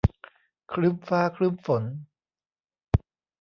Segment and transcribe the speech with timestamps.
[0.71, 1.83] ครึ้มฟ้าครึ้มฝน